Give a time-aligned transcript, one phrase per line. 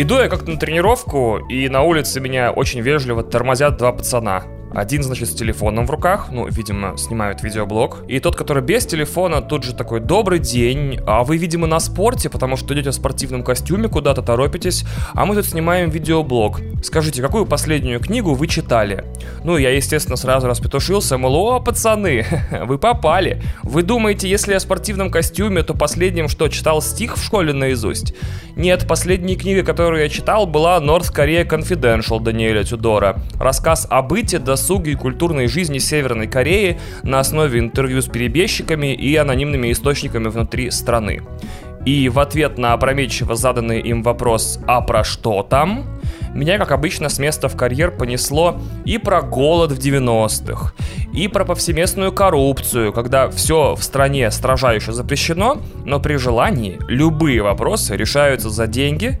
[0.00, 4.44] Иду я как-то на тренировку, и на улице меня очень вежливо тормозят два пацана.
[4.78, 8.04] Один, значит, с телефоном в руках, ну, видимо, снимают видеоблог.
[8.06, 12.30] И тот, который без телефона, тут же такой, добрый день, а вы, видимо, на спорте,
[12.30, 16.60] потому что идете в спортивном костюме, куда-то торопитесь, а мы тут снимаем видеоблог.
[16.84, 19.04] Скажите, какую последнюю книгу вы читали?
[19.42, 22.24] Ну, я, естественно, сразу распетушился, мол, о, пацаны,
[22.64, 23.42] вы попали.
[23.64, 28.14] Вы думаете, если я в спортивном костюме, то последним что, читал стих в школе наизусть?
[28.54, 33.20] Нет, последняя книга, которую я читал, была North Korea Confidential Даниэля Тюдора.
[33.40, 39.16] Рассказ о быте, досуге и культурной жизни Северной Кореи на основе интервью с перебежчиками и
[39.16, 41.22] анонимными источниками внутри страны.
[41.86, 45.86] И в ответ на опрометчиво заданный им вопрос «А про что там?»,
[46.34, 50.74] меня, как обычно, с места в карьер понесло и про голод в 90-х,
[51.14, 57.96] и про повсеместную коррупцию, когда все в стране строжайше запрещено, но при желании любые вопросы
[57.96, 59.18] решаются за деньги,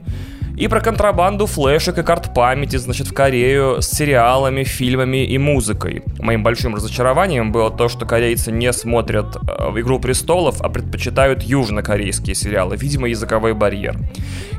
[0.58, 6.02] и про контрабанду флешек и карт памяти, значит, в Корею с сериалами, фильмами и музыкой.
[6.18, 12.34] Моим большим разочарованием было то, что корейцы не смотрят э, «Игру престолов», а предпочитают южнокорейские
[12.34, 13.96] сериалы, видимо, языковой барьер.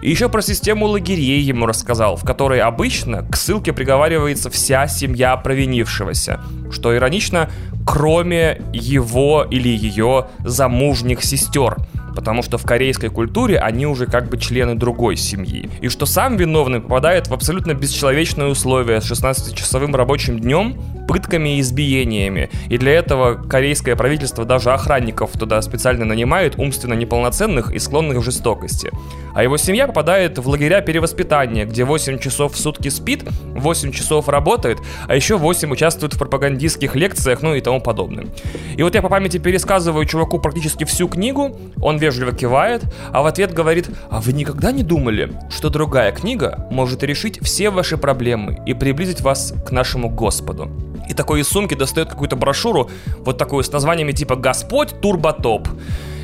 [0.02, 5.36] И еще про систему лагерей ему рассказал, в которой обычно к ссылке приговаривается вся семья
[5.36, 6.39] провинившегося,
[6.72, 7.50] что иронично,
[7.85, 11.77] кроме его или ее замужних сестер–
[12.19, 15.69] потому что в корейской культуре они уже как бы члены другой семьи.
[15.80, 20.75] И что сам виновный попадает в абсолютно бесчеловечные условия с 16-часовым рабочим днем,
[21.08, 22.49] пытками и избиениями.
[22.67, 28.23] И для этого корейское правительство даже охранников туда специально нанимает, умственно неполноценных и склонных к
[28.23, 28.91] жестокости.
[29.33, 33.23] А его семья попадает в лагеря перевоспитания, где 8 часов в сутки спит,
[33.55, 38.28] 8 часов работает, а еще 8 участвует в пропагандистских лекциях, ну и тому подобное.
[38.76, 43.26] И вот я по памяти пересказываю чуваку практически всю книгу, он вежливо кивает, а в
[43.26, 48.62] ответ говорит, а вы никогда не думали, что другая книга может решить все ваши проблемы
[48.66, 50.70] и приблизить вас к нашему Господу?
[51.10, 52.90] и такой из сумки достает какую-то брошюру,
[53.26, 55.67] вот такую с названиями типа «Господь Турботоп».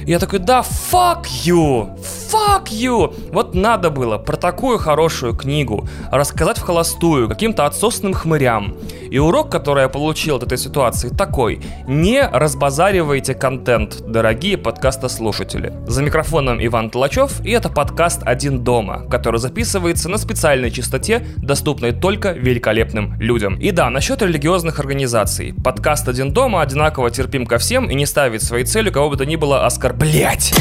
[0.06, 1.90] И я такой, да, fuck you,
[2.32, 3.12] fuck you.
[3.32, 8.76] Вот надо было про такую хорошую книгу рассказать в холостую каким-то отсосным хмырям.
[9.16, 11.62] И урок, который я получил от этой ситуации, такой.
[11.88, 15.72] Не разбазаривайте контент, дорогие подкастослушатели.
[15.88, 21.94] За микрофоном Иван Толачев, и это подкаст «Один дома», который записывается на специальной частоте, доступной
[21.94, 23.56] только великолепным людям.
[23.56, 25.54] И да, насчет религиозных организаций.
[25.64, 29.25] Подкаст «Один дома» одинаково терпим ко всем и не ставит своей целью кого бы то
[29.25, 30.54] ни было оскорблять.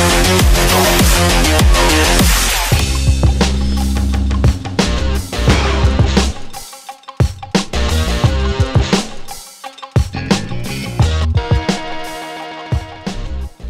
[0.00, 1.77] Thank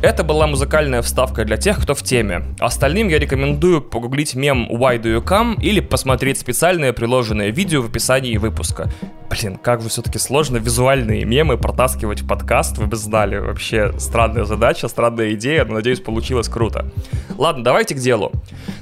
[0.01, 2.55] Это была музыкальная вставка для тех, кто в теме.
[2.61, 7.87] Остальным я рекомендую погуглить мем Why Do You Come или посмотреть специальное приложенное видео в
[7.87, 8.93] описании выпуска.
[9.29, 13.39] Блин, как же все-таки сложно визуальные мемы протаскивать в подкаст, вы бы знали.
[13.39, 16.91] Вообще странная задача, странная идея, но надеюсь, получилось круто.
[17.37, 18.33] Ладно, давайте к делу.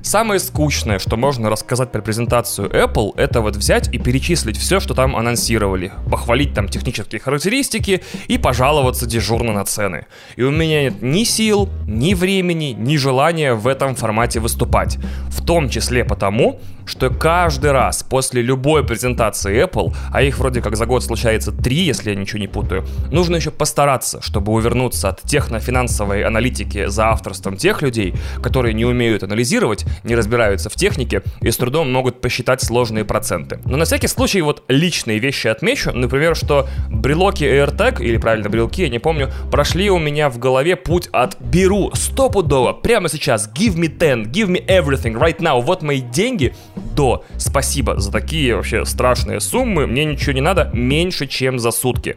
[0.03, 4.95] Самое скучное, что можно рассказать про презентацию Apple, это вот взять и перечислить все, что
[4.95, 5.93] там анонсировали.
[6.09, 10.07] Похвалить там технические характеристики и пожаловаться дежурно на цены.
[10.37, 14.99] И у меня нет ни сил, ни времени, ни желания в этом формате выступать.
[15.29, 20.77] В том числе потому, что каждый раз после любой презентации Apple, а их вроде как
[20.77, 25.23] за год случается три, если я ничего не путаю, нужно еще постараться, чтобы увернуться от
[25.23, 31.51] технофинансовой аналитики за авторством тех людей, которые не умеют анализировать, не разбираются в технике и
[31.51, 33.61] с трудом могут посчитать сложные проценты.
[33.65, 38.83] Но на всякий случай вот личные вещи отмечу, например, что брелоки AirTag, или правильно брелки,
[38.83, 43.77] я не помню, прошли у меня в голове путь от беру стопудово, прямо сейчас, give
[43.77, 46.55] me 10, give me everything right now, вот мои деньги,
[46.95, 47.25] до.
[47.37, 52.17] Спасибо за такие вообще страшные суммы, мне ничего не надо меньше, чем за сутки.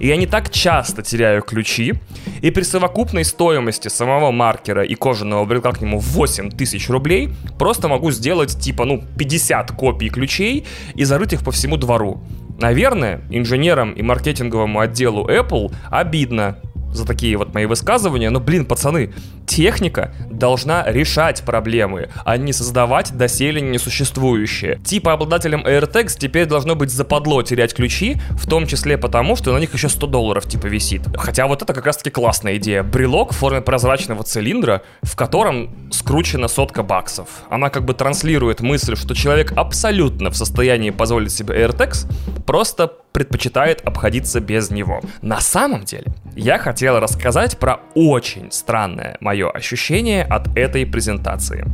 [0.00, 1.94] И я не так часто теряю ключи,
[2.42, 7.88] и при совокупной стоимости самого маркера и кожаного брелка к нему 8 тысяч рублей просто
[7.88, 12.22] могу сделать типа, ну, 50 копий ключей и зарыть их по всему двору.
[12.58, 16.58] Наверное, инженерам и маркетинговому отделу Apple обидно,
[16.98, 19.12] за такие вот мои высказывания, но, блин, пацаны,
[19.46, 24.78] техника должна решать проблемы, а не создавать доселе несуществующие.
[24.84, 29.58] Типа обладателям AirTags теперь должно быть западло терять ключи, в том числе потому, что на
[29.58, 31.02] них еще 100 долларов типа висит.
[31.16, 32.82] Хотя вот это как раз таки классная идея.
[32.82, 37.28] Брелок в форме прозрачного цилиндра, в котором скручена сотка баксов.
[37.50, 42.10] Она как бы транслирует мысль, что человек абсолютно в состоянии позволить себе AirTags,
[42.46, 45.00] просто предпочитает обходиться без него.
[45.22, 46.06] На самом деле,
[46.36, 51.66] я хотел рассказать про очень странное мое ощущение от этой презентации.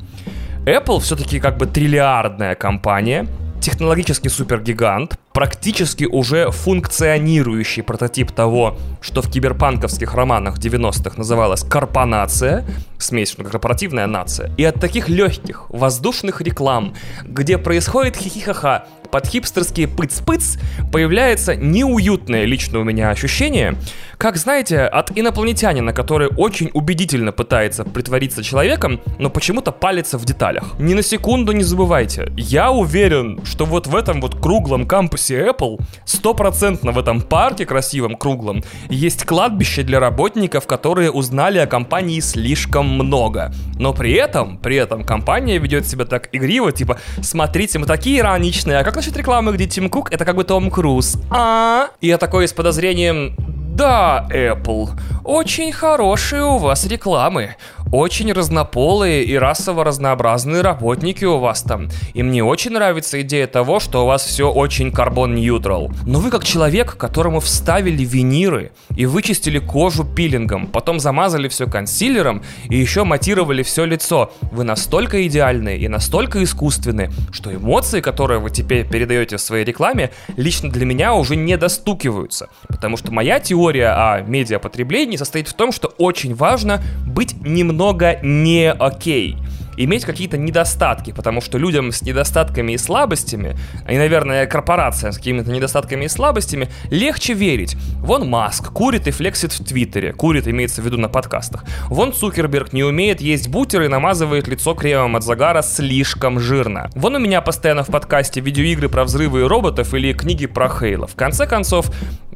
[0.67, 3.27] Apple все-таки как бы триллиардная компания,
[3.61, 12.65] технологический супергигант, практически уже функционирующий прототип того, что в киберпанковских романах 90-х называлось «корпонация»,
[12.99, 16.95] смесь, корпоративная нация, и от таких легких, воздушных реклам,
[17.25, 20.59] где происходит хихихаха, под хипстерские пыц-пыц
[20.93, 23.77] появляется неуютное лично у меня ощущение,
[24.25, 30.65] как, знаете, от инопланетянина, который очень убедительно пытается притвориться человеком, но почему-то палится в деталях.
[30.79, 35.79] Ни на секунду не забывайте, я уверен, что вот в этом вот круглом кампусе Apple,
[36.07, 42.87] стопроцентно в этом парке красивом круглом, есть кладбище для работников, которые узнали о компании слишком
[42.87, 43.53] много.
[43.79, 48.79] Но при этом, при этом компания ведет себя так игриво, типа, смотрите, мы такие ироничные,
[48.79, 51.19] а как насчет рекламы, где Тим Кук это как бы Том Круз?
[51.29, 51.89] А?
[52.01, 53.37] И я такой с подозрением,
[53.75, 54.91] да, Apple,
[55.25, 57.57] очень хорошие у вас рекламы.
[57.93, 61.89] Очень разнополые и расово разнообразные работники у вас там.
[62.13, 65.93] И мне очень нравится идея того, что у вас все очень карбон-ньютрал.
[66.05, 72.43] Но вы как человек, которому вставили виниры и вычистили кожу пилингом, потом замазали все консилером
[72.69, 74.33] и еще матировали все лицо.
[74.51, 80.11] Вы настолько идеальны и настолько искусственны, что эмоции, которые вы теперь передаете в своей рекламе,
[80.37, 82.49] лично для меня уже не достукиваются.
[82.69, 88.71] Потому что моя теория о медиапотреблении состоит в том, что очень важно быть немного не
[88.71, 89.37] окей
[89.77, 93.57] иметь какие-то недостатки, потому что людям с недостатками и слабостями,
[93.89, 97.77] и, наверное, корпорациям с какими-то недостатками и слабостями, легче верить.
[97.99, 101.65] Вон Маск курит и флексит в Твиттере, курит имеется в виду на подкастах.
[101.89, 106.91] Вон Цукерберг не умеет есть бутеры и намазывает лицо кремом от загара слишком жирно.
[106.95, 111.07] Вон у меня постоянно в подкасте видеоигры про взрывы и роботов или книги про Хейла.
[111.07, 111.91] В конце концов,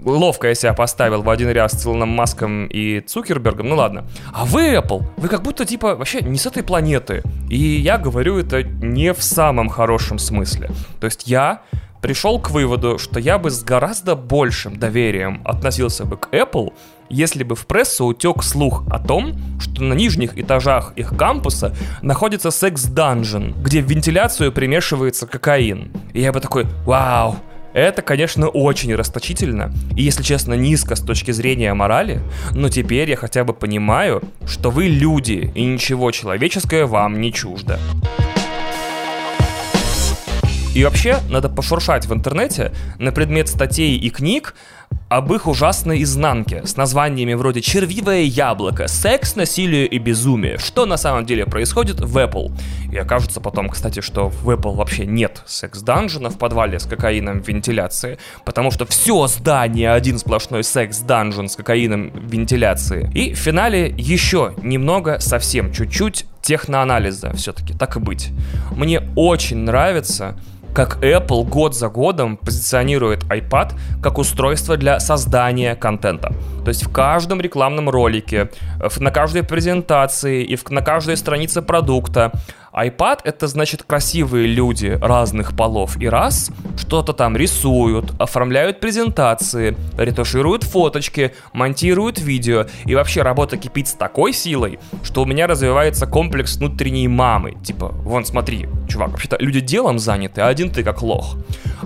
[0.05, 4.07] ловко я себя поставил в один ряд с Илоном Маском и Цукербергом, ну ладно.
[4.33, 7.23] А вы, Apple, вы как будто типа вообще не с этой планеты.
[7.51, 10.71] И я говорю это не в самом хорошем смысле.
[11.01, 11.63] То есть я
[12.01, 16.73] пришел к выводу, что я бы с гораздо большим доверием относился бы к Apple,
[17.09, 22.51] если бы в прессу утек слух о том, что на нижних этажах их кампуса находится
[22.51, 25.91] секс-данжен, где в вентиляцию примешивается кокаин.
[26.13, 27.37] И я бы такой, вау,
[27.79, 32.21] это, конечно, очень расточительно и, если честно, низко с точки зрения морали,
[32.53, 37.79] но теперь я хотя бы понимаю, что вы люди и ничего человеческое вам не чуждо.
[40.75, 44.55] И вообще, надо пошуршать в интернете на предмет статей и книг
[45.09, 50.97] об их ужасной изнанке с названиями вроде «Червивое яблоко», «Секс, насилие и безумие», что на
[50.97, 52.53] самом деле происходит в Apple.
[52.93, 57.49] И окажется потом, кстати, что в Apple вообще нет секс-данжена в подвале с кокаином в
[57.49, 63.11] вентиляции, потому что все здание один сплошной секс-данжен с кокаином в вентиляции.
[63.15, 68.31] И в финале еще немного, совсем чуть-чуть техноанализа все-таки, так и быть.
[68.73, 70.37] Мне очень нравится
[70.75, 73.73] как Apple год за годом позиционирует iPad
[74.03, 76.33] как устройство для создания контента.
[76.65, 78.51] То есть в каждом рекламном ролике,
[78.99, 82.33] на каждой презентации и на каждой странице продукта
[82.79, 90.63] iPad это значит красивые люди разных полов и раз, что-то там рисуют, оформляют презентации, ретушируют
[90.63, 92.67] фоточки, монтируют видео.
[92.85, 97.57] И вообще работа кипит с такой силой, что у меня развивается комплекс внутренней мамы.
[97.65, 101.37] Типа, вон смотри, чувак, вообще-то люди делом заняты, а один ты как лох.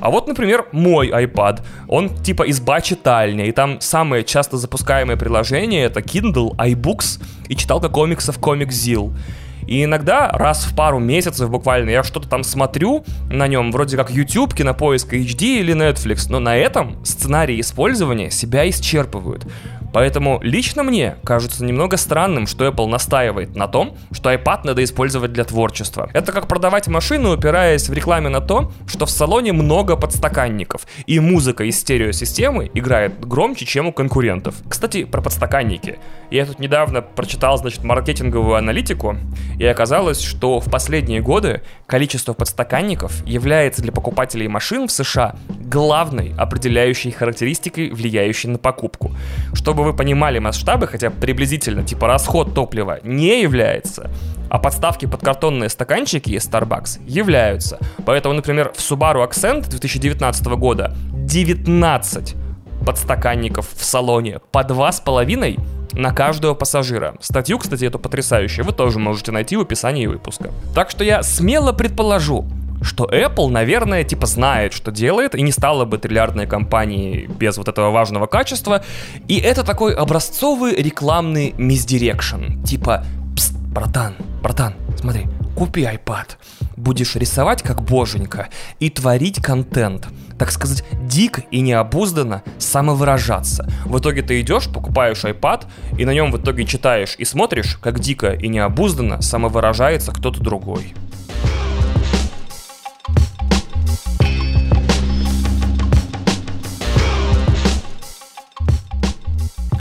[0.00, 5.84] А вот, например, мой iPad, он типа изба читальня, и там самые часто запускаемые приложения
[5.84, 9.12] это Kindle, iBooks и читалка комиксов ComicZilla.
[9.66, 14.11] И иногда раз в пару месяцев буквально я что-то там смотрю на нем, вроде как
[14.11, 19.47] YouTube, кинопоиск HD или Netflix, но на этом сценарии использования себя исчерпывают.
[19.92, 25.32] Поэтому лично мне кажется немного странным, что Apple настаивает на том, что iPad надо использовать
[25.32, 26.11] для творчества.
[26.12, 31.20] Это как продавать машину, упираясь в рекламе на то, что в салоне много подстаканников, и
[31.20, 34.54] музыка из стереосистемы играет громче, чем у конкурентов.
[34.68, 35.99] Кстати, про подстаканники.
[36.30, 39.16] Я тут недавно прочитал, значит, маркетинговую аналитику,
[39.58, 46.34] и оказалось, что в последние годы количество подстаканников является для покупателей машин в США главной
[46.37, 49.12] определяющей характеристикой, влияющей на покупку.
[49.52, 54.12] Чтобы чтобы вы понимали масштабы, хотя приблизительно, типа расход топлива не является,
[54.49, 57.79] а подставки под картонные стаканчики из Starbucks являются.
[58.07, 62.37] Поэтому, например, в Subaru Accent 2019 года 19
[62.87, 65.61] подстаканников в салоне по 2,5
[65.95, 67.17] на каждого пассажира.
[67.21, 70.53] Статью, кстати, эту потрясающую, вы тоже можете найти в описании выпуска.
[70.77, 72.47] Так что я смело предположу,
[72.83, 77.69] что Apple, наверное, типа знает, что делает, и не стала бы триллиардной компанией без вот
[77.69, 78.85] этого важного качества.
[79.29, 82.62] И это такой образцовый рекламный мисдирекшн.
[82.65, 83.05] Типа,
[83.37, 86.37] Пст, братан, братан, смотри, купи iPad.
[86.77, 88.49] Будешь рисовать как боженька
[88.79, 90.09] и творить контент
[90.43, 93.71] так сказать, дико и необузданно самовыражаться.
[93.85, 98.01] В итоге ты идешь, покупаешь iPad, и на нем в итоге читаешь и смотришь, как
[98.01, 100.95] дико и необузданно самовыражается кто-то другой.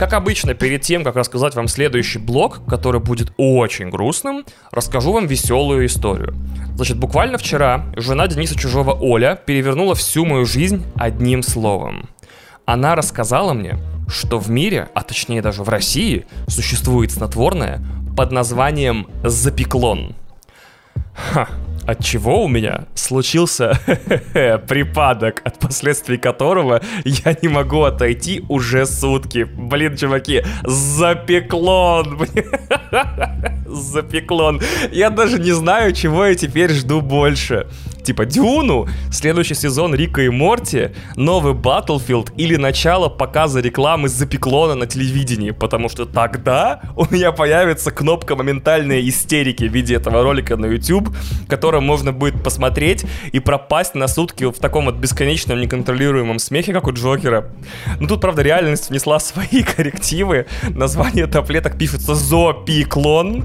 [0.02, 5.28] Как обычно, перед тем, как рассказать вам следующий блог, который будет очень грустным, расскажу вам
[5.28, 6.34] веселую историю.
[6.74, 12.08] Значит, буквально вчера жена Дениса Чужого Оля перевернула всю мою жизнь одним словом.
[12.66, 13.78] Она рассказала мне,
[14.08, 17.80] что в мире, а точнее даже в России, существует снотворное
[18.16, 20.16] под названием запеклон.
[21.14, 21.48] Ха,
[21.86, 23.78] от чего у меня случился
[24.68, 29.44] припадок, от последствий которого я не могу отойти уже сутки.
[29.44, 32.26] Блин, чуваки, запеклон!
[33.66, 34.60] Запеклон.
[34.90, 37.66] Я даже не знаю, чего я теперь жду больше
[38.02, 44.86] типа Дюну, следующий сезон Рика и Морти, новый Battlefield или начало показа рекламы Запеклона на
[44.86, 50.66] телевидении, потому что тогда у меня появится кнопка моментальной истерики в виде этого ролика на
[50.66, 51.14] YouTube,
[51.48, 56.86] которым можно будет посмотреть и пропасть на сутки в таком вот бесконечном неконтролируемом смехе, как
[56.86, 57.50] у Джокера.
[58.00, 60.46] Ну тут, правда, реальность внесла свои коррективы.
[60.68, 63.44] Название таблеток пишется Зопиклон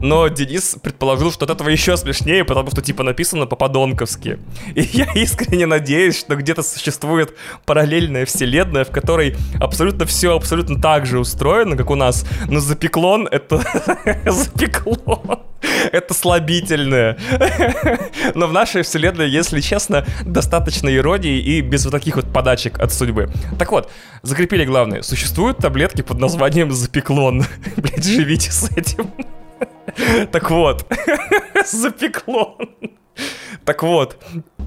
[0.00, 4.38] но Денис предположил, что от этого еще смешнее, потому что, типа, написано по-подонковски.
[4.74, 7.34] И я искренне надеюсь, что где-то существует
[7.66, 12.24] параллельная вселенная, в которой абсолютно все абсолютно так же устроено, как у нас.
[12.48, 13.62] Но запеклон— это...
[14.26, 15.40] запеклон.
[15.92, 17.18] Это слабительное.
[18.34, 22.92] Но в нашей вселенной, если честно, достаточно иронии и без вот таких вот подачек от
[22.92, 23.30] судьбы.
[23.58, 23.90] Так вот,
[24.22, 25.02] закрепили главное.
[25.02, 27.44] Существуют таблетки под названием запеклон.
[27.76, 29.10] Блять, живите с этим.
[30.30, 30.86] Так вот,
[31.66, 32.58] запекло.
[33.64, 34.16] Так вот,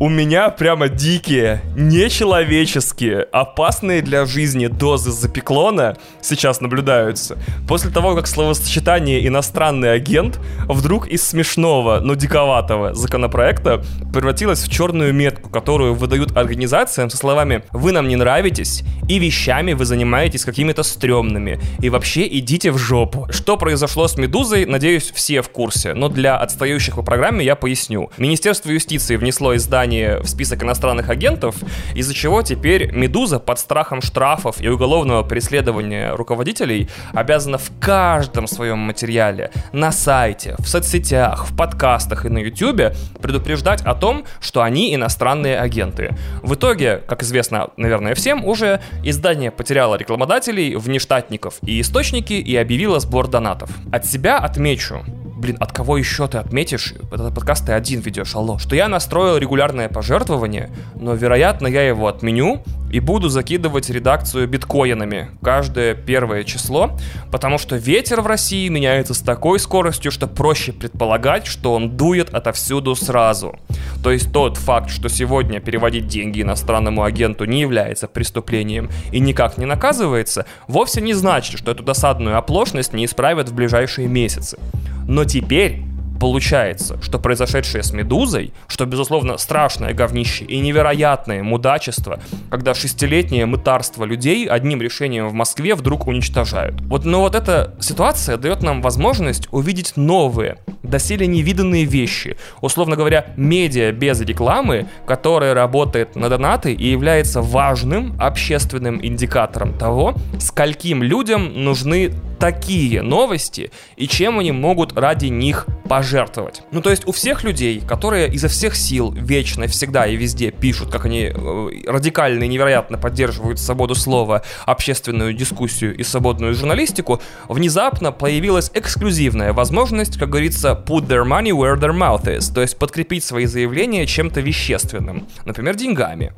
[0.02, 7.38] у меня прямо дикие, нечеловеческие, опасные для жизни дозы запеклона сейчас наблюдаются.
[7.68, 15.14] После того, как словосочетание «иностранный агент» вдруг из смешного, но диковатого законопроекта превратилось в черную
[15.14, 20.84] метку, которую выдают организациям со словами «Вы нам не нравитесь, и вещами вы занимаетесь какими-то
[20.84, 23.28] стрёмными, и вообще идите в жопу».
[23.32, 28.10] Что произошло с «Медузой», надеюсь, все в курсе, но для отстающих по программе я поясню.
[28.18, 31.56] Министерство юстиции внесло издание в список иностранных агентов,
[31.96, 38.80] из-за чего теперь «Медуза» под страхом штрафов и уголовного преследования руководителей обязана в каждом своем
[38.80, 44.94] материале, на сайте, в соцсетях, в подкастах и на YouTube предупреждать о том, что они
[44.94, 46.16] иностранные агенты.
[46.42, 53.00] В итоге, как известно, наверное, всем, уже издание потеряло рекламодателей, внештатников и источники и объявило
[53.00, 53.70] сбор донатов.
[53.92, 55.04] От себя отмечу,
[55.42, 59.38] блин, от кого еще ты отметишь, этот подкаст ты один ведешь, алло, что я настроил
[59.38, 66.98] регулярное пожертвование, но, вероятно, я его отменю и буду закидывать редакцию биткоинами каждое первое число,
[67.32, 72.34] потому что ветер в России меняется с такой скоростью, что проще предполагать, что он дует
[72.34, 73.58] отовсюду сразу.
[74.04, 79.58] То есть тот факт, что сегодня переводить деньги иностранному агенту не является преступлением и никак
[79.58, 84.60] не наказывается, вовсе не значит, что эту досадную оплошность не исправят в ближайшие месяцы.
[85.08, 85.84] Но теперь
[86.22, 92.20] получается, что произошедшее с «Медузой», что, безусловно, страшное говнище и невероятное мудачество,
[92.52, 96.80] когда шестилетнее мытарство людей одним решением в Москве вдруг уничтожают.
[96.82, 100.60] Вот, но вот эта ситуация дает нам возможность увидеть новые,
[100.92, 102.38] доселе невиданные вещи.
[102.62, 110.14] Условно говоря, медиа без рекламы, которая работает на донаты и является важным общественным индикатором того,
[110.40, 116.64] скольким людям нужны такие новости и чем они могут ради них пожертвовать.
[116.72, 120.90] Ну, то есть у всех людей, которые изо всех сил вечно, всегда и везде пишут,
[120.90, 128.12] как они э, радикально и невероятно поддерживают свободу слова, общественную дискуссию и свободную журналистику, внезапно
[128.12, 133.24] появилась эксклюзивная возможность, как говорится, put their money where their mouth is, то есть подкрепить
[133.24, 136.34] свои заявления чем-то вещественным, например, деньгами.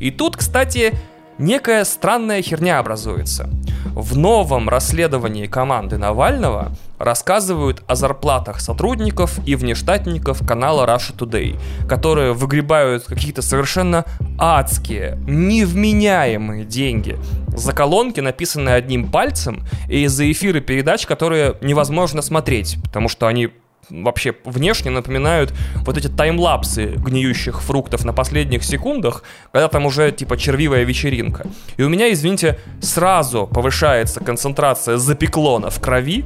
[0.00, 0.94] И тут, кстати,
[1.38, 3.48] некая странная херня образуется.
[3.86, 12.32] В новом расследовании команды Навального рассказывают о зарплатах сотрудников и внештатников канала Russia Today, которые
[12.32, 14.04] выгребают какие-то совершенно
[14.38, 17.16] адские, невменяемые деньги
[17.48, 23.50] за колонки, написанные одним пальцем, и за эфиры передач, которые невозможно смотреть, потому что они
[23.90, 25.52] вообще внешне напоминают
[25.84, 31.46] вот эти таймлапсы гниющих фруктов на последних секундах, когда там уже типа червивая вечеринка.
[31.76, 36.24] И у меня, извините, сразу повышается концентрация запеклона в крови,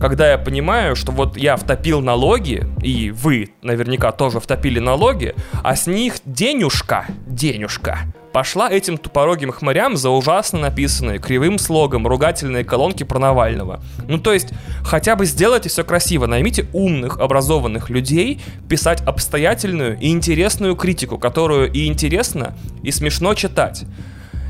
[0.00, 5.76] когда я понимаю, что вот я втопил налоги, и вы наверняка тоже втопили налоги, а
[5.76, 7.98] с них денюшка, денюшка,
[8.32, 13.80] пошла этим тупорогим хмырям за ужасно написанные кривым слогом ругательные колонки про Навального.
[14.08, 14.50] Ну то есть,
[14.82, 21.72] хотя бы сделайте все красиво, наймите умных, образованных людей писать обстоятельную и интересную критику, которую
[21.72, 23.84] и интересно, и смешно читать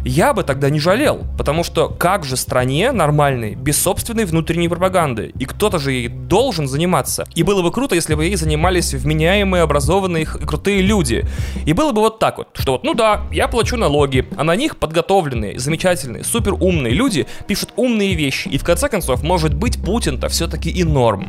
[0.05, 5.33] я бы тогда не жалел, потому что как же стране нормальной без собственной внутренней пропаганды?
[5.39, 7.27] И кто-то же ей должен заниматься.
[7.35, 11.25] И было бы круто, если бы ей занимались вменяемые, образованные крутые люди.
[11.67, 14.57] И было бы вот так вот, что вот, ну да, я плачу налоги, а на
[14.57, 18.49] них подготовленные, замечательные, супер умные люди пишут умные вещи.
[18.49, 21.29] И в конце концов, может быть, Путин-то все-таки и норм.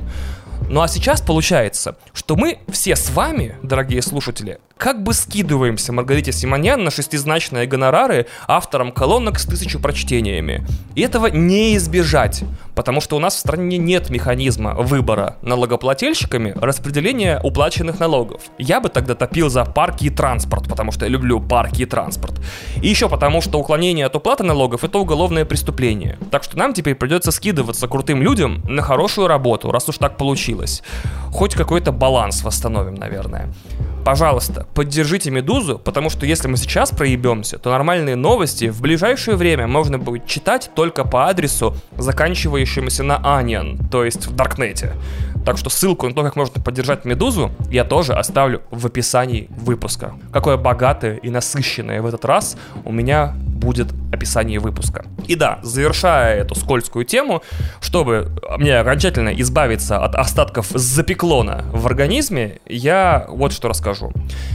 [0.70, 6.32] Ну а сейчас получается, что мы все с вами, дорогие слушатели, как бы скидываемся Маргарите
[6.32, 10.66] Симонян на шестизначные гонорары авторам колонок с тысячу прочтениями.
[10.96, 17.40] И этого не избежать, потому что у нас в стране нет механизма выбора налогоплательщиками распределения
[17.44, 18.42] уплаченных налогов.
[18.58, 22.42] Я бы тогда топил за парки и транспорт, потому что я люблю парки и транспорт.
[22.82, 26.18] И еще потому, что уклонение от уплаты налогов это уголовное преступление.
[26.32, 30.82] Так что нам теперь придется скидываться крутым людям на хорошую работу, раз уж так получилось.
[31.32, 33.54] Хоть какой-то баланс восстановим, наверное
[34.04, 39.68] пожалуйста, поддержите «Медузу», потому что если мы сейчас проебемся, то нормальные новости в ближайшее время
[39.68, 44.94] можно будет читать только по адресу, заканчивающемуся на Onion, то есть в Даркнете.
[45.46, 50.14] Так что ссылку на то, как можно поддержать «Медузу», я тоже оставлю в описании выпуска.
[50.32, 55.06] Какое богатое и насыщенное в этот раз у меня будет описание выпуска.
[55.28, 57.44] И да, завершая эту скользкую тему,
[57.80, 64.12] чтобы мне окончательно избавиться от остатков запеклона в организме, я вот что расскажу.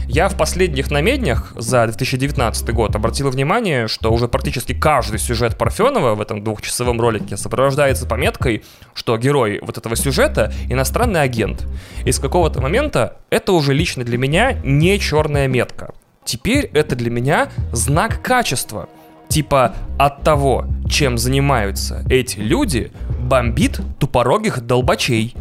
[0.07, 6.13] Я в последних намеднях за 2019 год обратил внимание, что уже практически каждый сюжет Парфенова
[6.13, 11.65] в этом двухчасовом ролике сопровождается пометкой, что герой вот этого сюжета иностранный агент.
[12.05, 15.93] И с какого-то момента это уже лично для меня не черная метка.
[16.27, 18.89] Теперь это для меня знак качества.
[19.29, 25.35] Типа от того, чем занимаются эти люди, бомбит тупорогих долбачей.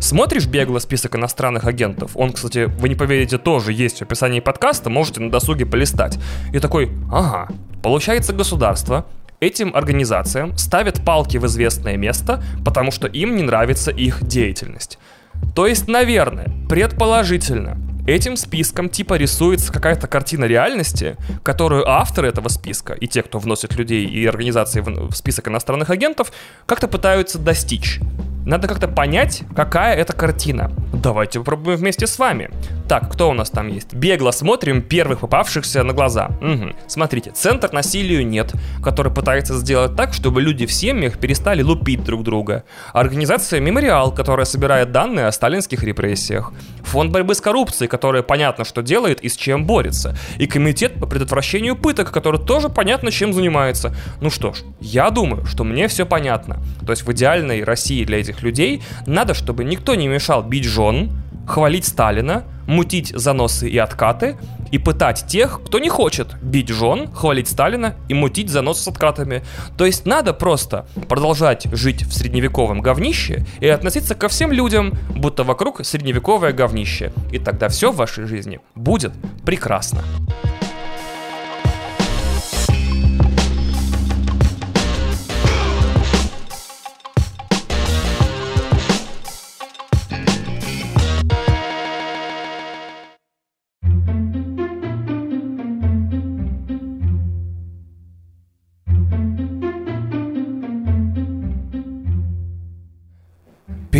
[0.00, 4.90] Смотришь бегло список иностранных агентов, он, кстати, вы не поверите, тоже есть в описании подкаста,
[4.90, 6.18] можете на досуге полистать.
[6.52, 7.48] И такой, ага,
[7.82, 9.06] получается государство
[9.38, 14.98] этим организациям ставит палки в известное место, потому что им не нравится их деятельность.
[15.54, 22.94] То есть, наверное, предположительно, Этим списком типа рисуется какая-то картина реальности, которую авторы этого списка
[22.94, 26.32] и те, кто вносит людей и организации в список иностранных агентов,
[26.66, 28.00] как-то пытаются достичь.
[28.44, 30.72] Надо как-то понять, какая это картина.
[30.92, 32.50] Давайте попробуем вместе с вами.
[32.88, 33.94] Так, кто у нас там есть?
[33.94, 36.30] Бегло смотрим первых попавшихся на глаза.
[36.40, 36.72] Угу.
[36.86, 38.52] Смотрите, центр насилию нет,
[38.82, 42.64] который пытается сделать так, чтобы люди в семьях перестали лупить друг друга.
[42.92, 46.52] Организация Мемориал, которая собирает данные о сталинских репрессиях.
[46.82, 50.16] Фонд борьбы с коррупцией, который понятно, что делает и с чем борется.
[50.36, 53.94] И комитет по предотвращению пыток, который тоже понятно, чем занимается.
[54.20, 56.62] Ну что ж, я думаю, что мне все понятно.
[56.84, 60.64] То есть в идеальной России для этих этих людей надо, чтобы никто не мешал бить
[60.64, 61.10] жен,
[61.46, 64.36] хвалить Сталина, мутить заносы и откаты
[64.70, 69.42] и пытать тех, кто не хочет бить жен, хвалить Сталина и мутить заносы с откатами.
[69.76, 75.44] То есть надо просто продолжать жить в средневековом говнище и относиться ко всем людям, будто
[75.44, 77.12] вокруг средневековое говнище.
[77.32, 79.12] И тогда все в вашей жизни будет
[79.44, 80.02] прекрасно.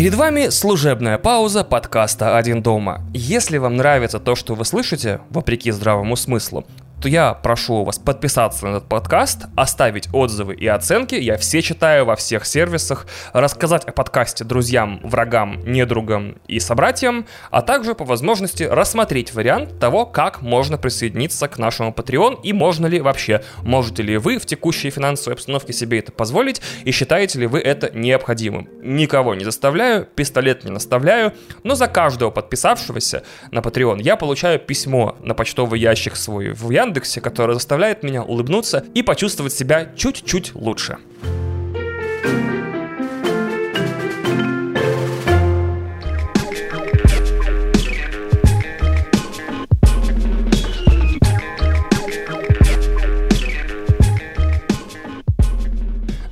[0.03, 3.01] Перед вами служебная пауза подкаста «Один дома».
[3.13, 6.65] Если вам нравится то, что вы слышите, вопреки здравому смыслу,
[7.03, 11.15] то я прошу вас подписаться на этот подкаст, оставить отзывы и оценки.
[11.15, 17.61] Я все читаю во всех сервисах, рассказать о подкасте друзьям, врагам, недругам и собратьям, а
[17.61, 23.01] также по возможности рассмотреть вариант того, как можно присоединиться к нашему Patreon и можно ли
[23.01, 27.59] вообще, можете ли вы в текущей финансовой обстановке себе это позволить и считаете ли вы
[27.59, 28.69] это необходимым.
[28.81, 35.17] Никого не заставляю, пистолет не наставляю, но за каждого подписавшегося на Patreon я получаю письмо
[35.21, 40.53] на почтовый ящик свой в Яндекс Яндексе, которая заставляет меня улыбнуться и почувствовать себя чуть-чуть
[40.53, 40.97] лучше.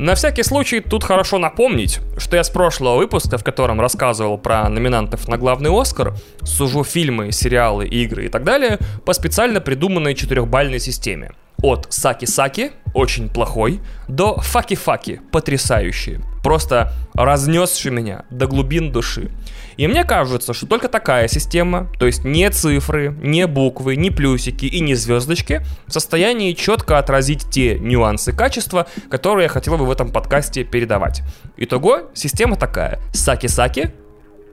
[0.01, 4.67] На всякий случай тут хорошо напомнить, что я с прошлого выпуска, в котором рассказывал про
[4.67, 10.79] номинантов на главный Оскар, сужу фильмы, сериалы, игры и так далее по специально придуманной четырехбальной
[10.79, 11.33] системе.
[11.61, 16.19] От Саки-Саки, очень плохой, до Факи-Факи, потрясающий.
[16.43, 19.29] Просто разнесший меня до глубин души.
[19.77, 24.65] И мне кажется, что только такая система, то есть не цифры, не буквы, не плюсики
[24.65, 29.91] и не звездочки, в состоянии четко отразить те нюансы качества, которые я хотел бы в
[29.91, 31.21] этом подкасте передавать.
[31.57, 32.99] Итого, система такая.
[33.13, 33.91] Саки-саки,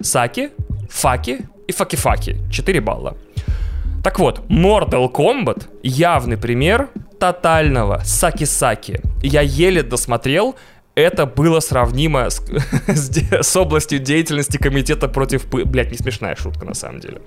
[0.00, 0.50] саки,
[0.90, 2.38] факи и факи-факи.
[2.50, 3.16] 4 балла.
[4.02, 9.00] Так вот, Mortal Kombat явный пример тотального саки-саки.
[9.22, 10.56] Я еле досмотрел,
[10.94, 12.42] это было сравнимо с,
[12.88, 13.10] с,
[13.42, 15.46] с областью деятельности комитета против...
[15.48, 17.20] Блять, не смешная шутка на самом деле.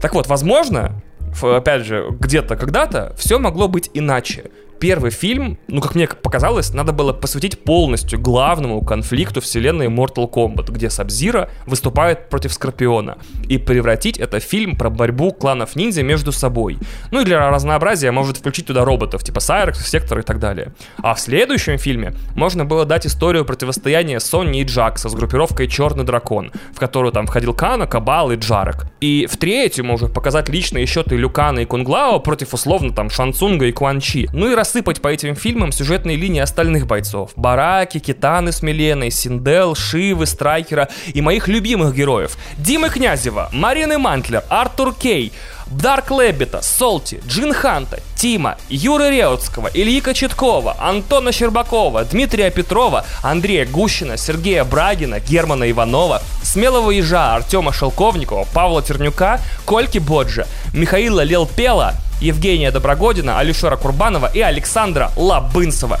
[0.00, 1.00] Так вот, возможно,
[1.40, 4.44] опять же, где-то когда-то все могло быть иначе
[4.82, 10.72] первый фильм, ну, как мне показалось, надо было посвятить полностью главному конфликту вселенной Mortal Kombat,
[10.72, 13.18] где Сабзира выступает против Скорпиона,
[13.48, 16.78] и превратить это в фильм про борьбу кланов ниндзя между собой.
[17.12, 20.72] Ну и для разнообразия может включить туда роботов, типа Сайрекс, Сектор и так далее.
[21.00, 26.02] А в следующем фильме можно было дать историю противостояния Сонни и Джакса с группировкой Черный
[26.02, 28.86] Дракон, в которую там входил Кана, Кабал и Джарек.
[29.00, 33.72] И в третьем уже показать личные счеты Люкана и Кунглао против условно там Шансунга и
[33.72, 34.28] Куанчи.
[34.32, 37.32] Ну и раз рассыпать по этим фильмам сюжетные линии остальных бойцов.
[37.36, 42.38] Бараки, Китаны с Миленой, Синдел, Шивы, Страйкера и моих любимых героев.
[42.56, 45.30] Димы Князева, Марины Мантлер, Артур Кей,
[45.72, 53.64] Дарк Леббита, Солти, Джин Ханта, Тима, Юры Реутского, Ильи Кочеткова, Антона Щербакова, Дмитрия Петрова, Андрея
[53.66, 61.94] Гущина, Сергея Брагина, Германа Иванова, Смелого Ежа, Артема Шелковникова, Павла Тернюка, Кольки Боджа, Михаила Лелпела,
[62.20, 65.98] Евгения Доброгодина, Алишера Курбанова и Александра Лабынцева.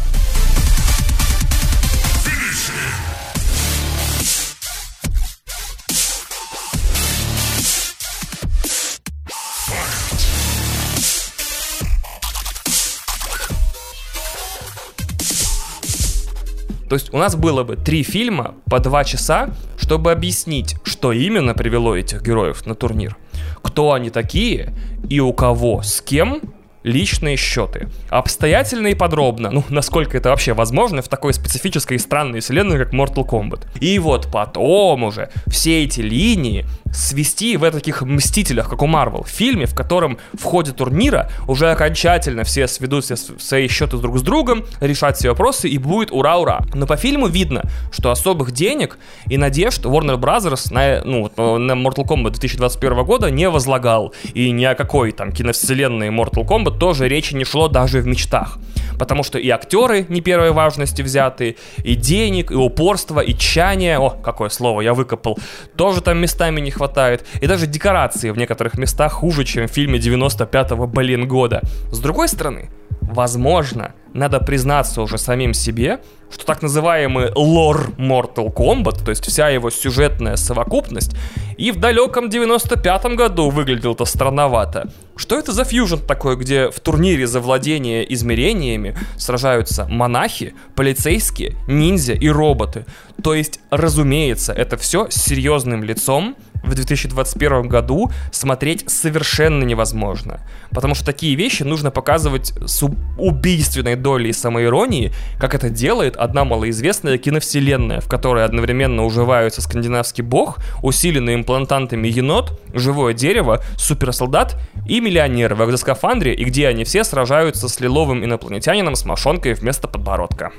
[16.92, 21.54] То есть у нас было бы три фильма по два часа, чтобы объяснить, что именно
[21.54, 23.16] привело этих героев на турнир
[23.62, 24.74] кто они такие
[25.08, 26.42] и у кого, с кем
[26.82, 27.88] личные счеты.
[28.10, 32.92] Обстоятельно и подробно, ну, насколько это вообще возможно в такой специфической и странной вселенной, как
[32.92, 33.68] Mortal Kombat.
[33.80, 39.66] И вот потом уже все эти линии свести в таких мстителях, как у Marvel, фильме,
[39.66, 44.64] в котором в ходе турнира уже окончательно все сведут все свои счеты друг с другом,
[44.80, 46.60] решать все вопросы и будет ура-ура.
[46.74, 50.72] Но по фильму видно, что особых денег и надежд Warner Bros.
[50.72, 54.14] на, ну, на Mortal Kombat 2021 года не возлагал.
[54.34, 58.58] И ни о какой там киновселенной Mortal Kombat тоже речи не шло даже в мечтах.
[58.98, 64.10] Потому что и актеры не первой важности взяты, и денег, и упорство, и тщание, о,
[64.10, 65.38] какое слово я выкопал,
[65.76, 67.24] тоже там местами не хватает хватает.
[67.40, 71.60] И даже декорации в некоторых местах хуже, чем в фильме 95-го, блин, года.
[71.92, 79.04] С другой стороны, возможно, надо признаться уже самим себе, что так называемый лор Mortal Kombat,
[79.04, 81.14] то есть вся его сюжетная совокупность,
[81.56, 84.90] и в далеком 95-м году выглядел-то странновато.
[85.16, 92.14] Что это за фьюжн такой, где в турнире за владение измерениями сражаются монахи, полицейские, ниндзя
[92.14, 92.86] и роботы?
[93.22, 100.40] То есть, разумеется, это все с серьезным лицом, в 2021 году смотреть совершенно невозможно.
[100.70, 102.82] Потому что такие вещи нужно показывать с
[103.18, 110.58] убийственной долей самоиронии, как это делает одна малоизвестная киновселенная, в которой одновременно уживаются скандинавский бог,
[110.82, 117.68] усиленный имплантантами енот, живое дерево, суперсолдат и миллионер в экзоскафандре, и где они все сражаются
[117.68, 120.52] с лиловым инопланетянином с мошонкой вместо подбородка.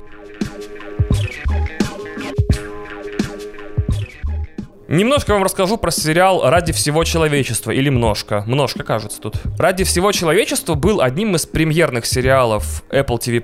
[4.93, 8.43] Немножко вам расскажу про сериал «Ради всего человечества» или «Множко».
[8.45, 9.37] «Множко», кажется, тут.
[9.57, 13.41] «Ради всего человечества» был одним из премьерных сериалов Apple TV+,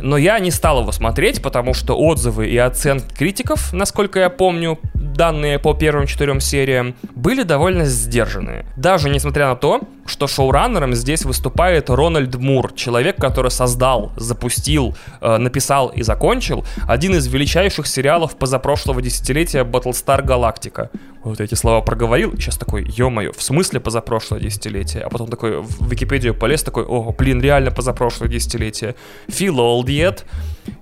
[0.00, 4.78] но я не стал его смотреть, потому что отзывы и оценки критиков, насколько я помню,
[4.94, 8.66] данные по первым четырем сериям, были довольно сдержанные.
[8.76, 15.36] Даже несмотря на то, что шоураннером здесь выступает Рональд Мур, человек, который создал, запустил, э,
[15.38, 20.90] написал и закончил один из величайших сериалов позапрошлого десятилетия Battlestar Galactica.
[21.24, 25.02] Вот эти слова проговорил, и сейчас такой, ё-моё, в смысле позапрошлое десятилетие?
[25.02, 28.94] А потом такой в Википедию полез, такой, о, блин, реально позапрошлое десятилетие.
[29.26, 30.24] Фил Олдиет.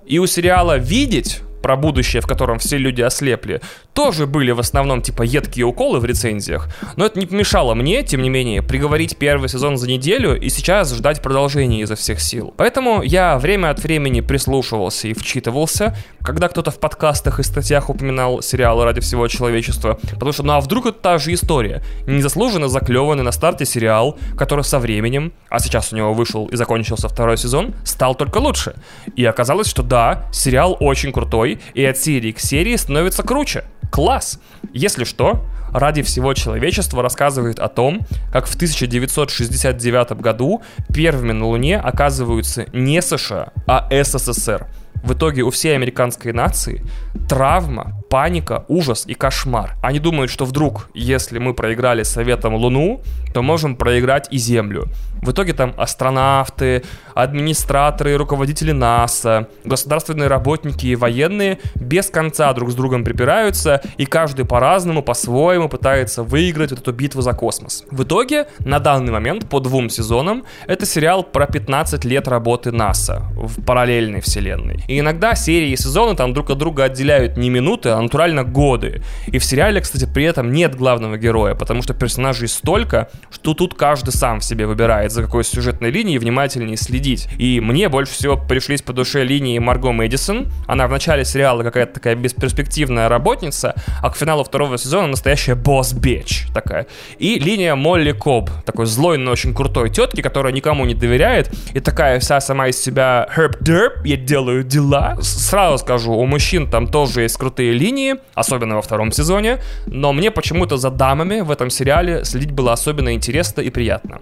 [0.07, 3.59] И у сериала «Видеть» про будущее, в котором все люди ослепли,
[3.93, 8.21] тоже были в основном типа едкие уколы в рецензиях, но это не помешало мне, тем
[8.21, 12.53] не менее, приговорить первый сезон за неделю и сейчас ждать продолжения изо всех сил.
[12.55, 18.43] Поэтому я время от времени прислушивался и вчитывался, когда кто-то в подкастах и статьях упоминал
[18.43, 21.81] сериалы ради всего человечества, потому что, ну а вдруг это та же история?
[22.05, 27.09] Незаслуженно заклеванный на старте сериал, который со временем, а сейчас у него вышел и закончился
[27.09, 28.75] второй сезон, стал только лучше.
[29.15, 33.65] И оказалось, что да, сериал очень крутой, и от серии к серии становится круче.
[33.91, 34.39] Класс!
[34.73, 40.61] Если что, ради всего человечества рассказывает о том, как в 1969 году
[40.93, 44.67] первыми на Луне оказываются не США, а СССР.
[45.03, 46.81] В итоге у всей американской нации
[47.29, 49.75] травма, паника, ужас и кошмар.
[49.81, 53.01] Они думают, что вдруг, если мы проиграли Советом Луну,
[53.33, 54.87] то можем проиграть и Землю.
[55.21, 56.83] В итоге там астронавты,
[57.15, 64.45] администраторы, руководители НАСА, государственные работники и военные без конца друг с другом припираются, и каждый
[64.45, 67.85] по-разному, по-своему пытается выиграть эту битву за космос.
[67.89, 73.23] В итоге, на данный момент, по двум сезонам, это сериал про 15 лет работы НАСА
[73.35, 74.83] в параллельной вселенной.
[74.87, 79.01] И иногда серии и сезоны там друг от друга отделяют не минуты, а натурально годы.
[79.27, 83.73] И в сериале, кстати, при этом нет главного героя, потому что персонажей столько, что тут
[83.75, 87.27] каждый сам себе выбирает, за какой сюжетной линией внимательнее следить.
[87.37, 90.47] И мне больше всего пришлись по душе линии Марго Мэдисон.
[90.67, 96.47] Она в начале сериала какая-то такая бесперспективная работница, а к финалу второго сезона настоящая босс-бич
[96.53, 96.87] такая.
[97.19, 101.79] И линия Молли Коб, такой злой, но очень крутой тетки, которая никому не доверяет, и
[101.79, 105.17] такая вся сама из себя herb derp, я делаю дела.
[105.21, 107.84] Сразу скажу, у мужчин там тоже есть крутые линии,
[108.33, 113.13] особенно во втором сезоне, но мне почему-то за дамами в этом сериале следить было особенно
[113.13, 114.19] интересно и приятно.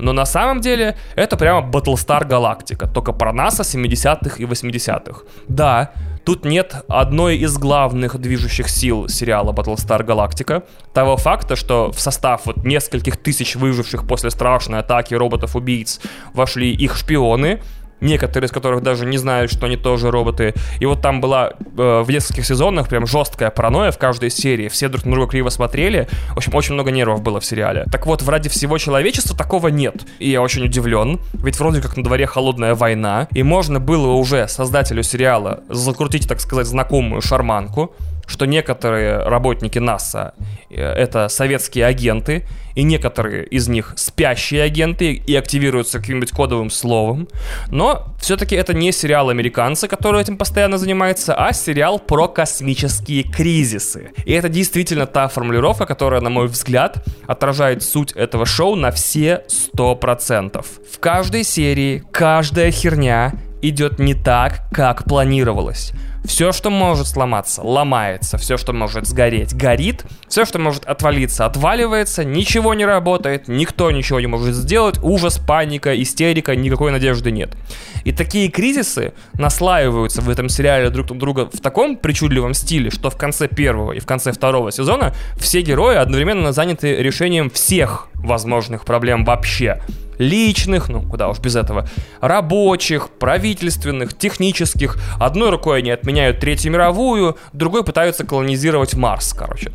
[0.00, 5.22] Но на самом деле это прямо Battlestar Галактика, только про НАСА 70-х и 80-х.
[5.48, 5.92] Да,
[6.26, 12.46] Тут нет одной из главных движущих сил сериала Battlestar Galactica, того факта, что в состав
[12.46, 16.00] вот нескольких тысяч выживших после страшной атаки роботов-убийц
[16.34, 17.62] вошли их шпионы,
[18.00, 20.54] некоторые из которых даже не знают, что они тоже роботы.
[20.80, 24.68] И вот там была э, в нескольких сезонах прям жесткая паранойя в каждой серии.
[24.68, 26.08] Все друг на друга криво смотрели.
[26.30, 27.84] В общем, очень много нервов было в сериале.
[27.90, 30.06] Так вот, в ради всего человечества такого нет.
[30.18, 34.48] И я очень удивлен, ведь вроде как на дворе холодная война, и можно было уже
[34.48, 37.94] создателю сериала закрутить, так сказать, знакомую шарманку,
[38.26, 40.34] что некоторые работники НАСА
[40.70, 47.28] э, это советские агенты, и некоторые из них спящие агенты и активируются каким-нибудь кодовым словом.
[47.68, 54.10] Но все-таки это не сериал «Американцы», который этим постоянно занимается, а сериал про космические кризисы.
[54.26, 59.44] И это действительно та формулировка, которая, на мой взгляд, отражает суть этого шоу на все
[59.74, 60.64] 100%.
[60.92, 65.92] В каждой серии каждая херня идет не так, как планировалось.
[66.26, 68.36] Все, что может сломаться, ломается.
[68.36, 70.04] Все, что может сгореть, горит.
[70.28, 72.24] Все, что может отвалиться, отваливается.
[72.24, 74.98] Ничего не работает, никто ничего не может сделать.
[75.02, 77.56] Ужас, паника, истерика, никакой надежды нет.
[78.04, 83.10] И такие кризисы наслаиваются в этом сериале друг на друга в таком причудливом стиле, что
[83.10, 88.84] в конце первого и в конце второго сезона все герои одновременно заняты решением всех возможных
[88.84, 89.80] проблем вообще
[90.18, 91.88] личных, ну куда уж без этого,
[92.20, 94.98] рабочих, правительственных, технических.
[95.20, 99.72] Одной рукой они отменяют Третью мировую, другой пытаются колонизировать Марс, короче.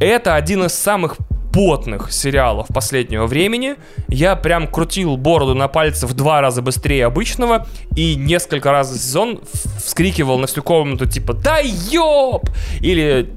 [0.00, 1.16] Это один из самых
[1.56, 3.76] потных сериалов последнего времени.
[4.08, 8.98] Я прям крутил бороду на пальце в два раза быстрее обычного и несколько раз за
[8.98, 9.40] сезон
[9.82, 13.32] вскрикивал на всю комнату типа «Да ёб!» или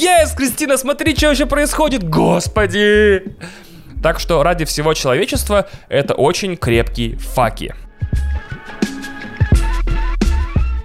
[0.00, 3.36] «Ес, Кристина, смотри, что вообще происходит, господи!»
[4.02, 7.74] Так что ради всего человечества это очень крепкие факи.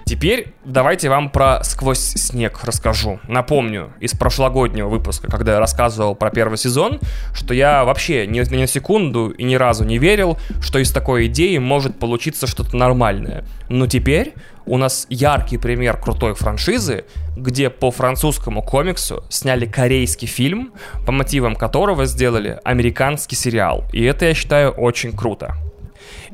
[0.08, 3.20] Теперь давайте вам про «Сквозь снег» расскажу.
[3.28, 6.98] Напомню из прошлогоднего выпуска, когда я рассказывал про первый сезон,
[7.34, 11.26] что я вообще ни, ни на секунду и ни разу не верил, что из такой
[11.26, 13.44] идеи может получиться что-то нормальное.
[13.68, 14.32] Но теперь
[14.64, 17.04] у нас яркий пример крутой франшизы,
[17.36, 20.72] где по французскому комиксу сняли корейский фильм,
[21.04, 23.84] по мотивам которого сделали американский сериал.
[23.92, 25.54] И это, я считаю, очень круто.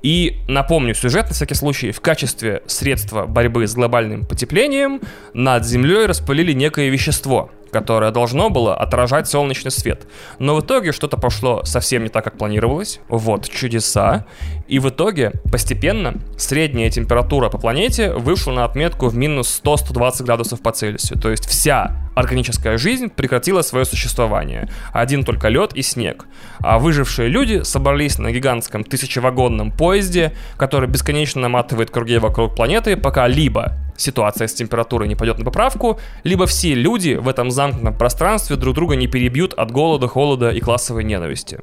[0.03, 5.01] И напомню сюжет, на всякий случай, в качестве средства борьбы с глобальным потеплением
[5.33, 10.07] над Землей распылили некое вещество, которое должно было отражать солнечный свет.
[10.39, 13.01] Но в итоге что-то пошло совсем не так, как планировалось.
[13.09, 14.27] Вот чудеса.
[14.69, 20.63] И в итоге постепенно средняя температура по планете вышла на отметку в минус 100-120 градусов
[20.63, 21.19] по Цельсию.
[21.19, 24.69] То есть вся органическая жизнь прекратила свое существование.
[24.93, 26.27] Один только лед и снег.
[26.61, 33.27] А выжившие люди собрались на гигантском тысячевагонном поезде, который бесконечно наматывает круги вокруг планеты, пока
[33.27, 38.57] либо ситуация с температурой не пойдет на поправку, либо все люди в этом замкнутом пространстве
[38.57, 41.61] друг друга не перебьют от голода, холода и классовой ненависти.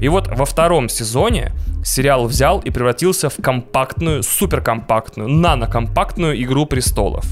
[0.00, 1.52] И вот во втором сезоне
[1.84, 7.24] сериал взял и превратился в компактную, суперкомпактную, нанокомпактную игру престолов.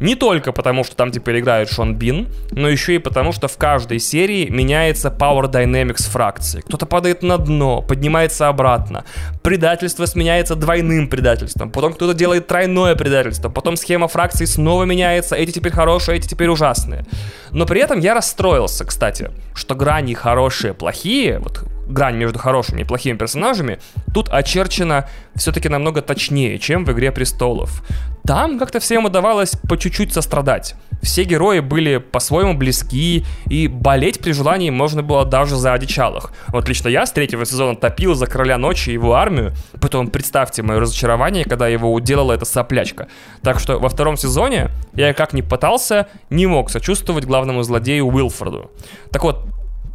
[0.00, 3.56] Не только потому, что там теперь играет Шон Бин, но еще и потому, что в
[3.56, 6.60] каждой серии меняется Power Dynamics фракции.
[6.60, 9.04] Кто-то падает на дно, поднимается обратно.
[9.42, 11.70] Предательство сменяется двойным предательством.
[11.70, 13.48] Потом кто-то делает тройное предательство.
[13.48, 15.36] Потом схема фракций снова меняется.
[15.36, 17.04] Эти теперь хорошие, эти теперь ужасные.
[17.50, 22.84] Но при этом я расстроился, кстати, что грани хорошие, плохие, вот грань между хорошими и
[22.84, 23.78] плохими персонажами
[24.14, 27.82] тут очерчена все-таки намного точнее, чем в «Игре престолов».
[28.26, 30.76] Там как-то всем удавалось по чуть-чуть сострадать.
[31.02, 36.32] Все герои были по-своему близки, и болеть при желании можно было даже за одичалых.
[36.48, 40.78] Вот лично я с третьего сезона топил за Короля Ночи его армию, потом представьте мое
[40.78, 43.08] разочарование, когда его уделала эта соплячка.
[43.42, 48.70] Так что во втором сезоне я как ни пытался, не мог сочувствовать главному злодею Уилфорду.
[49.10, 49.46] Так вот,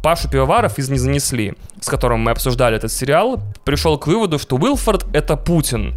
[0.02, 4.56] Пашу Пивоваров из «Не занесли», с которым мы обсуждали этот сериал, пришел к выводу, что
[4.56, 5.94] Уилфорд— это Путин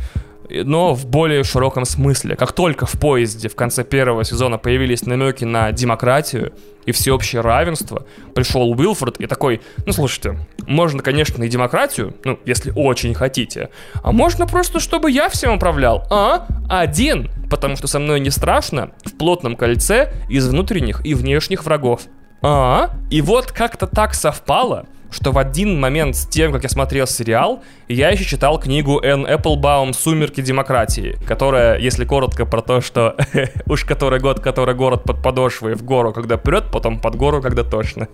[0.64, 2.36] но в более широком смысле.
[2.36, 6.54] Как только в поезде в конце первого сезона появились намеки на демократию
[6.86, 10.38] и всеобщее равенство, пришел Уилфорд и такой, ну слушайте,
[10.68, 13.70] можно, конечно, и демократию, ну, если очень хотите,
[14.04, 16.48] а можно просто, чтобы я всем управлял, а?
[16.70, 22.02] Один, потому что со мной не страшно, в плотном кольце из внутренних и внешних врагов.
[22.42, 27.06] А, и вот как-то так совпало, что в один момент с тем, как я смотрел
[27.06, 33.16] сериал, я еще читал книгу Энн Эпплбаум «Сумерки демократии», которая, если коротко про то, что
[33.68, 37.64] уж который год, который город под подошвой в гору, когда прет, потом под гору, когда
[37.64, 38.08] точно.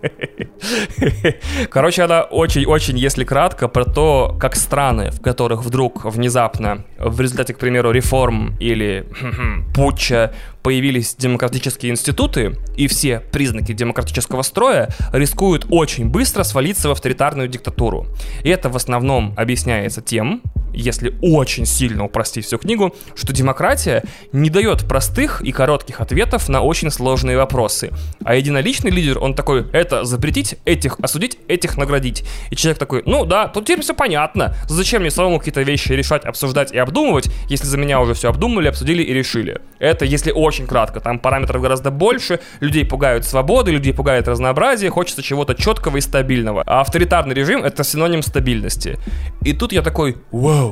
[1.69, 7.53] Короче, она очень-очень, если кратко, про то, как страны, в которых вдруг внезапно в результате,
[7.53, 9.07] к примеру, реформ или
[9.75, 10.33] путча
[10.67, 18.06] появились демократические институты, и все признаки демократического строя рискуют очень быстро свалиться в авторитарную диктатуру.
[18.43, 20.41] И это в основном объясняется тем,
[20.77, 26.61] если очень сильно упростить всю книгу, что демократия не дает простых и коротких ответов на
[26.61, 27.91] очень сложные вопросы.
[28.23, 32.23] А единоличный лидер, он такой, это запретить, этих осудить, этих наградить.
[32.51, 34.55] И человек такой, ну да, тут теперь все понятно.
[34.67, 38.67] Зачем мне самому какие-то вещи решать, обсуждать и обдумывать, если за меня уже все обдумали,
[38.67, 39.61] обсудили и решили.
[39.79, 40.99] Это если очень кратко.
[40.99, 46.63] Там параметров гораздо больше, людей пугают свободы, людей пугает разнообразие, хочется чего-то четкого и стабильного.
[46.65, 48.97] А авторитарный режим— это синоним стабильности.
[49.43, 50.66] И тут я такой, вау,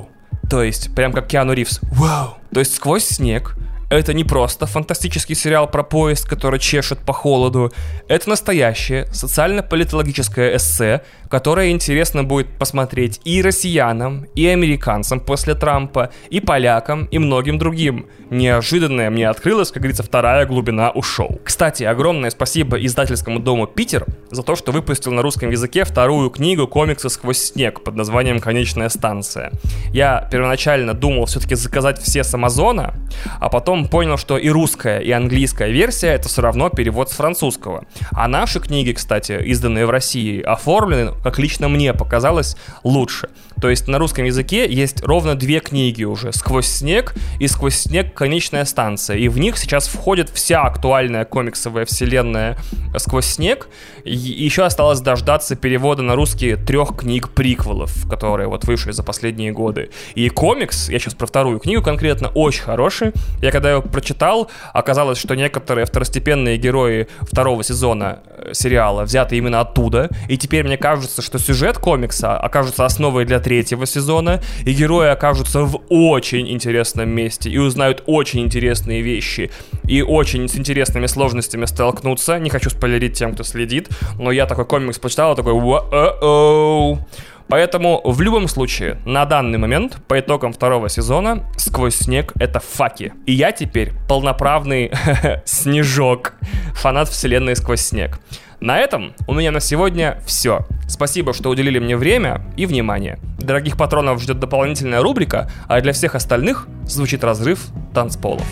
[0.49, 1.79] то есть, прям как Киану Ривз.
[1.83, 2.35] Вау!
[2.53, 3.55] То есть, сквозь снег
[3.95, 7.71] это не просто фантастический сериал про поезд, который чешет по холоду.
[8.08, 16.39] Это настоящее социально-политологическое эссе, которое интересно будет посмотреть и россиянам, и американцам после Трампа, и
[16.39, 18.05] полякам, и многим другим.
[18.29, 21.39] Неожиданное мне открылась, как говорится, вторая глубина у шоу.
[21.43, 26.67] Кстати, огромное спасибо издательскому дому Питер за то, что выпустил на русском языке вторую книгу
[26.67, 29.51] комикса «Сквозь снег» под названием «Конечная станция».
[29.91, 32.95] Я первоначально думал все-таки заказать все с Амазона,
[33.39, 37.85] а потом понял, что и русская, и английская версия это все равно перевод с французского.
[38.11, 43.29] А наши книги, кстати, изданные в России, оформлены, как лично мне показалось, лучше.
[43.61, 48.13] То есть на русском языке есть ровно две книги уже «Сквозь снег» и «Сквозь снег.
[48.13, 49.17] Конечная станция».
[49.17, 52.57] И в них сейчас входит вся актуальная комиксовая вселенная
[52.97, 53.69] «Сквозь снег».
[54.03, 59.51] И еще осталось дождаться перевода на русский трех книг приквелов, которые вот вышли за последние
[59.51, 59.89] годы.
[60.15, 63.13] И комикс, я сейчас про вторую книгу конкретно, очень хороший.
[63.41, 69.62] Я когда его прочитал, оказалось, что некоторые второстепенные герои второго сезона э, сериала взяты именно
[69.62, 70.10] оттуда.
[70.30, 75.62] И теперь мне кажется, что сюжет комикса окажется основой для третьего сезона, и герои окажутся
[75.62, 79.51] в очень интересном месте и узнают очень интересные вещи,
[79.88, 82.39] и очень с интересными сложностями столкнуться.
[82.39, 86.99] Не хочу спойлерить тем, кто следит, но я такой комикс почитал, такой, о
[87.47, 93.13] Поэтому в любом случае, на данный момент, по итогам второго сезона, «Сквозь снег»— это факи.
[93.26, 94.91] И я теперь полноправный
[95.45, 96.34] снежок,
[96.74, 98.19] фанат вселенной «Сквозь снег».
[98.59, 100.65] На этом у меня на сегодня все.
[100.88, 103.19] Спасибо, что уделили мне время и внимание.
[103.38, 108.45] Дорогих патронов ждет дополнительная рубрика, а для всех остальных звучит разрыв танцполов.